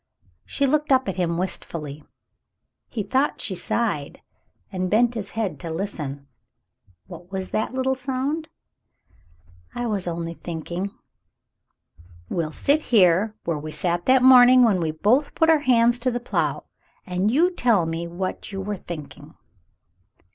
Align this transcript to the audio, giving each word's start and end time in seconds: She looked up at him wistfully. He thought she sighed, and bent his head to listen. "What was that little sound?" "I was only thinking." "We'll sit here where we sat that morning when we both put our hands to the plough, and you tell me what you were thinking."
She 0.47 0.65
looked 0.65 0.91
up 0.91 1.07
at 1.07 1.17
him 1.17 1.37
wistfully. 1.37 2.03
He 2.89 3.03
thought 3.03 3.39
she 3.39 3.53
sighed, 3.53 4.19
and 4.71 4.89
bent 4.89 5.13
his 5.13 5.29
head 5.37 5.59
to 5.59 5.69
listen. 5.69 6.25
"What 7.05 7.31
was 7.31 7.51
that 7.51 7.75
little 7.75 7.93
sound?" 7.93 8.47
"I 9.75 9.85
was 9.85 10.07
only 10.07 10.33
thinking." 10.33 10.89
"We'll 12.29 12.51
sit 12.51 12.81
here 12.81 13.35
where 13.45 13.59
we 13.59 13.69
sat 13.69 14.07
that 14.07 14.23
morning 14.23 14.63
when 14.63 14.79
we 14.79 14.89
both 14.89 15.35
put 15.35 15.51
our 15.51 15.59
hands 15.59 15.99
to 15.99 16.09
the 16.09 16.19
plough, 16.19 16.63
and 17.05 17.29
you 17.29 17.51
tell 17.51 17.85
me 17.85 18.07
what 18.07 18.51
you 18.51 18.59
were 18.59 18.77
thinking." 18.77 19.35